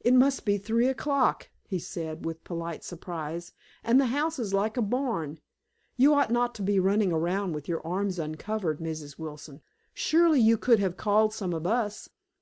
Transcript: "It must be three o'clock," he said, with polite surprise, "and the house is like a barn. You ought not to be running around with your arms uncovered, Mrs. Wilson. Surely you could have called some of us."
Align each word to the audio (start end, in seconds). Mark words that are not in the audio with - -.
"It 0.00 0.12
must 0.12 0.44
be 0.44 0.58
three 0.58 0.88
o'clock," 0.88 1.48
he 1.66 1.78
said, 1.78 2.26
with 2.26 2.44
polite 2.44 2.84
surprise, 2.84 3.54
"and 3.82 3.98
the 3.98 4.08
house 4.12 4.38
is 4.38 4.52
like 4.52 4.76
a 4.76 4.82
barn. 4.82 5.40
You 5.96 6.12
ought 6.12 6.30
not 6.30 6.54
to 6.56 6.62
be 6.62 6.78
running 6.78 7.12
around 7.12 7.54
with 7.54 7.66
your 7.66 7.80
arms 7.80 8.18
uncovered, 8.18 8.78
Mrs. 8.78 9.18
Wilson. 9.18 9.62
Surely 9.94 10.42
you 10.42 10.58
could 10.58 10.80
have 10.80 10.98
called 10.98 11.32
some 11.32 11.54
of 11.54 11.66
us." 11.66 12.10